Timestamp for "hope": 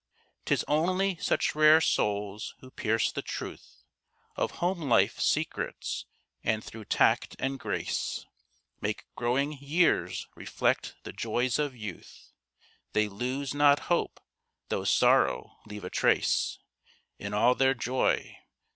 13.93-14.19